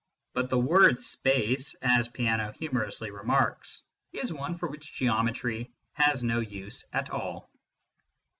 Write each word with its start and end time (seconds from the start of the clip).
But 0.33 0.49
the 0.49 0.57
word 0.57 0.99
space, 0.99 1.75
as 1.83 2.09
Peano 2.09 2.55
humorously 2.55 3.11
remarks, 3.11 3.83
is 4.13 4.33
one 4.33 4.57
for 4.57 4.67
which 4.67 4.93
Geometry 4.93 5.71
has 5.93 6.23
no 6.23 6.39
use 6.39 6.85
at 6.91 7.11
all. 7.11 7.51